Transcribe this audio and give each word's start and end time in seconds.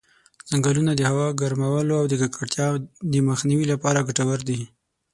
ځنګلونه 0.49 0.91
د 0.95 1.01
هوا 1.09 1.27
د 1.31 1.37
ګرمولو 1.41 1.93
او 2.01 2.05
د 2.09 2.13
ککړتیا 2.21 2.67
د 3.11 3.13
مخنیوي 3.29 3.65
لپاره 3.73 4.05
ګټور 4.07 4.39
دي. 4.49 4.59